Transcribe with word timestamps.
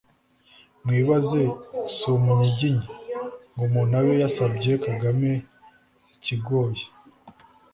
(mwibaze 0.83 1.41
si 1.93 2.05
umunyiginya 2.17 2.85
ngo 3.53 3.63
umuntu 3.67 3.93
abe 3.99 4.13
yasabye 4.23 4.71
kagame 4.85 5.31
ikigoye) 6.15 6.83